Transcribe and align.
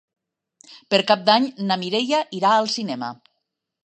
Per 0.93 0.99
Cap 1.11 1.27
d'Any 1.27 1.45
na 1.71 1.77
Mireia 1.83 2.21
irà 2.39 2.55
al 2.63 2.71
cinema. 2.77 3.11